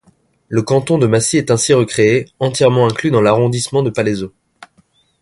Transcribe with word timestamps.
Le 0.47 0.63
canton 0.63 0.97
de 0.97 1.05
Massy 1.05 1.37
est 1.37 1.51
ainsi 1.51 1.73
recréé, 1.73 2.25
entièrement 2.39 2.87
inclus 2.87 3.11
dans 3.11 3.21
l'arrondissement 3.21 3.83
de 3.83 3.91
Palaiseau. 3.91 4.33